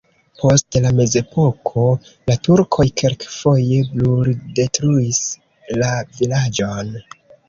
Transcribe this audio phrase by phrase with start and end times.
[0.41, 1.83] Post la mezepoko
[2.31, 5.21] la turkoj kelkfoje bruldetruis
[5.83, 6.91] la vilaĝon.